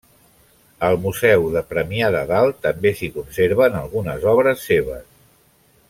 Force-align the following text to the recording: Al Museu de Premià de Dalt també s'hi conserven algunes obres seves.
Al 0.87 0.95
Museu 1.03 1.45
de 1.57 1.61
Premià 1.73 2.09
de 2.17 2.23
Dalt 2.31 2.57
també 2.65 2.93
s'hi 3.01 3.11
conserven 3.19 3.79
algunes 3.83 4.27
obres 4.33 4.65
seves. 4.73 5.07